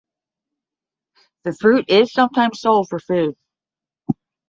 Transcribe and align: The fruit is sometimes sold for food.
The 1.43 1.53
fruit 1.53 1.85
is 1.87 2.11
sometimes 2.11 2.61
sold 2.61 2.87
for 2.89 2.97
food. 2.97 3.35